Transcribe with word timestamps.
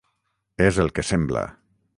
És 0.69 0.79
el 0.85 0.89
que 0.97 1.07
sembla. 1.11 1.45